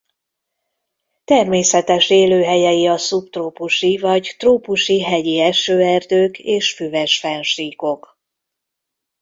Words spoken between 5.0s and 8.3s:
hegyi esőerdők és füves fennsíkok.